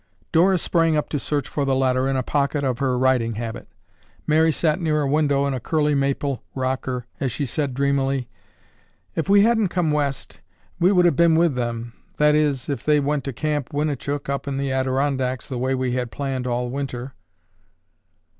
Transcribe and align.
Dora 0.31 0.57
sprang 0.57 0.97
up 0.97 1.09
to 1.09 1.19
search 1.19 1.47
for 1.47 1.63
the 1.63 1.75
letter 1.75 2.09
in 2.09 2.17
a 2.17 2.23
pocket 2.23 2.63
of 2.63 2.79
her 2.79 2.97
riding 2.97 3.35
habit. 3.35 3.67
Mary 4.25 4.51
sat 4.51 4.81
near 4.81 5.01
a 5.03 5.07
window 5.07 5.45
in 5.45 5.53
a 5.53 5.59
curly 5.59 5.93
maple 5.93 6.41
rocker 6.55 7.05
as 7.19 7.31
she 7.31 7.45
said 7.45 7.75
dreamily: 7.75 8.27
"If 9.15 9.29
we 9.29 9.41
hadn't 9.43 9.67
come 9.67 9.91
West, 9.91 10.39
we 10.79 10.91
would 10.91 11.05
have 11.05 11.15
been 11.15 11.35
with 11.35 11.53
them—that 11.53 12.33
is, 12.33 12.67
if 12.67 12.83
they 12.83 12.99
went 12.99 13.23
to 13.25 13.31
Camp 13.31 13.69
Winnichook 13.73 14.27
up 14.27 14.47
in 14.47 14.57
the 14.57 14.71
Adirondacks 14.71 15.47
the 15.47 15.59
way 15.59 15.75
we 15.75 15.91
had 15.91 16.09
planned 16.09 16.47
all 16.47 16.71
winter." 16.71 17.13